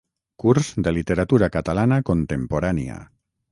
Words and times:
Curs 0.43 0.69
de 0.87 0.93
literatura 0.95 1.51
catalana 1.57 2.01
contemporània. 2.11 2.99